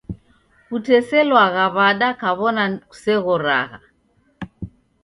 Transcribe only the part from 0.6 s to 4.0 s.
Kuteselwagha w'ada kaw'ona kuseghoragha?